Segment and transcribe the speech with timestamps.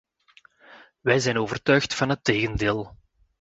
[1.01, 2.95] Wij zijn overtuigd van het tegendeel.